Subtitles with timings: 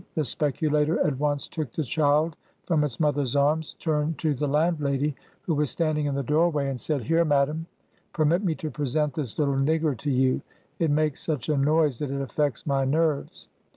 [0.15, 5.15] The speculator at once took the child from its mother's arms, turned to the landlady,
[5.43, 7.67] who was standing in the doorway, and said, —"Here, madam,
[8.11, 10.41] permit me to present this little nigger to you;
[10.79, 13.47] it makes such a noise that it affects my nerves."